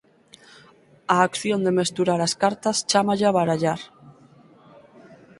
Á 1.15 1.17
acción 1.27 1.59
de 1.65 1.75
mesturar 1.79 2.19
as 2.27 2.33
cartas 2.43 2.77
chámalla 2.89 3.35
barallar. 3.37 3.81